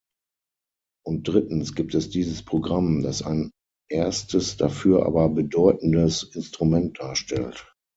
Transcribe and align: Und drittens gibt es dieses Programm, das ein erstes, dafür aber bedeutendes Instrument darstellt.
Und 1.05 1.27
drittens 1.27 1.75
gibt 1.75 1.93
es 1.93 2.09
dieses 2.09 2.43
Programm, 2.43 3.03
das 3.03 3.21
ein 3.21 3.51
erstes, 3.87 4.57
dafür 4.57 5.05
aber 5.05 5.29
bedeutendes 5.29 6.23
Instrument 6.23 6.97
darstellt. 6.99 7.71